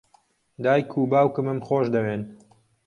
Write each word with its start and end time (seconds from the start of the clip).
دایک 0.63 0.89
و 0.99 1.09
باوکمم 1.11 1.59
خۆش 1.67 1.85
دەوێن. 1.95 2.21